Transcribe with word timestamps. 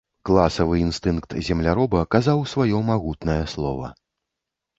Класавы 0.27 0.77
інстынкт 0.85 1.35
земляроба 1.49 1.99
казаў 2.15 2.41
сваё 2.55 2.81
магутнае 2.89 3.37
слова. 3.53 3.93